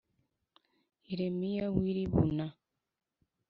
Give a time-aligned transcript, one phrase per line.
[1.09, 2.47] Yeremiya w i Libuna